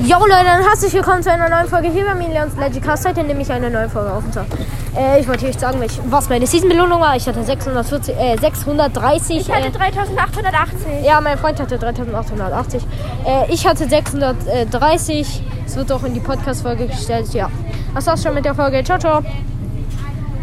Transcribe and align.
Jo 0.00 0.18
Leute, 0.20 0.44
dann 0.44 0.62
herzlich 0.62 0.92
willkommen 0.92 1.24
zu 1.24 1.32
einer 1.32 1.48
neuen 1.48 1.66
Folge 1.66 1.90
hier 1.90 2.04
bei 2.04 2.14
mir 2.14 2.28
Leons 2.28 2.54
Legicast. 2.56 3.02
Cast. 3.04 3.08
Heute 3.08 3.24
nehme 3.24 3.42
ich 3.42 3.50
eine 3.50 3.68
neue 3.68 3.88
Folge 3.88 4.12
auf 4.12 4.24
und 4.24 4.32
zwar, 4.32 4.46
äh, 4.96 5.20
ich 5.20 5.26
wollte 5.26 5.46
euch 5.46 5.58
sagen, 5.58 5.80
welch, 5.80 5.98
was 6.08 6.28
meine 6.28 6.46
Season-Belohnung 6.46 7.00
war. 7.00 7.16
Ich 7.16 7.26
hatte 7.26 7.42
640, 7.42 8.14
äh, 8.16 8.36
630. 8.38 9.40
Ich 9.40 9.50
hatte 9.50 9.66
äh, 9.66 9.70
3880. 9.72 11.04
ja, 11.04 11.20
mein 11.20 11.36
Freund 11.36 11.58
hatte 11.60 11.78
3880. 11.78 12.86
Äh, 13.26 13.52
ich 13.52 13.66
hatte 13.66 13.88
630. 13.88 15.42
Es 15.66 15.76
wird 15.76 15.90
auch 15.90 16.04
in 16.04 16.14
die 16.14 16.20
Podcast-Folge 16.20 16.86
gestellt. 16.86 17.34
Ja, 17.34 17.50
das 17.92 18.06
war's 18.06 18.22
schon 18.22 18.34
mit 18.34 18.44
der 18.44 18.54
Folge. 18.54 18.84
Ciao, 18.84 19.00
ciao. 19.00 19.22